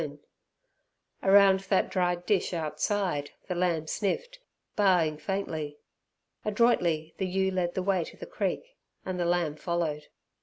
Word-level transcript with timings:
Around 1.21 1.59
that 1.59 1.91
dried 1.91 2.25
dish 2.25 2.55
outside 2.55 3.29
the 3.47 3.53
lamb 3.53 3.85
sniffed, 3.85 4.39
baaing 4.75 5.19
faintly. 5.21 5.77
Adroitly 6.43 7.13
the 7.19 7.27
ewe 7.27 7.51
led 7.51 7.75
the 7.75 7.83
way 7.83 8.03
to 8.05 8.17
the 8.17 8.25
creek, 8.25 8.77
and 9.05 9.19
the 9.19 9.25
lamb 9.25 9.57
followed. 9.57 10.07